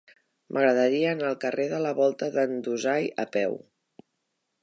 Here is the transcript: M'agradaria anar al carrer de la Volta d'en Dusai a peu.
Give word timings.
M'agradaria 0.55 1.09
anar 1.17 1.27
al 1.31 1.37
carrer 1.43 1.67
de 1.75 1.81
la 1.85 1.91
Volta 2.01 2.31
d'en 2.37 2.57
Dusai 2.69 3.07
a 3.25 3.29
peu. 3.39 3.57